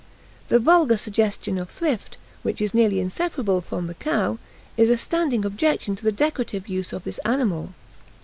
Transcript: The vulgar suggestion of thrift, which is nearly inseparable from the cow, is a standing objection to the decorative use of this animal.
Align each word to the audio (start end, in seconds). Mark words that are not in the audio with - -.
The 0.47 0.57
vulgar 0.57 0.97
suggestion 0.97 1.59
of 1.59 1.69
thrift, 1.69 2.17
which 2.41 2.59
is 2.59 2.73
nearly 2.73 2.99
inseparable 2.99 3.61
from 3.61 3.85
the 3.85 3.93
cow, 3.93 4.39
is 4.75 4.89
a 4.89 4.97
standing 4.97 5.45
objection 5.45 5.95
to 5.95 6.03
the 6.03 6.11
decorative 6.11 6.67
use 6.67 6.91
of 6.91 7.03
this 7.03 7.19
animal. 7.19 7.75